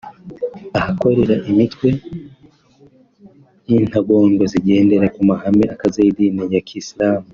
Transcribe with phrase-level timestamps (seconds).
[0.79, 1.87] ahakorera imitwe
[3.67, 7.27] y’intagondwa zigendera ku mahame akaze y’idini ya kisilamu